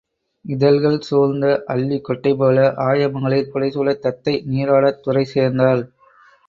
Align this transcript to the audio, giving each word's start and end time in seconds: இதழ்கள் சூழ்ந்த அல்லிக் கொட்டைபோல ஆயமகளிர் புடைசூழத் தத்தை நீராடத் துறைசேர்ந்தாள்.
இதழ்கள் 0.45 0.97
சூழ்ந்த 0.99 1.45
அல்லிக் 1.67 2.05
கொட்டைபோல 2.07 2.57
ஆயமகளிர் 2.87 3.51
புடைசூழத் 3.53 4.03
தத்தை 4.07 4.35
நீராடத் 4.51 5.01
துறைசேர்ந்தாள். 5.05 5.85